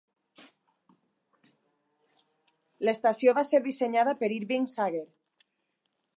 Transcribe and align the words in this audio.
L'estació 2.89 3.37
va 3.41 3.47
ser 3.51 3.61
dissenyada 3.69 4.19
per 4.23 4.35
Irving 4.39 4.69
Sager. 4.77 5.07